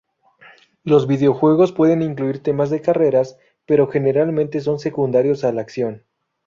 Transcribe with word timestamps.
Los 0.83 1.05
videojuegos 1.05 1.73
pueden 1.73 2.01
incluir 2.01 2.41
temas 2.41 2.71
de 2.71 2.81
carreras, 2.81 3.37
pero 3.67 3.85
generalmente 3.85 4.59
son 4.59 4.79
secundarios 4.79 5.43
a 5.43 5.51
la 5.51 5.61
acción. 5.61 6.03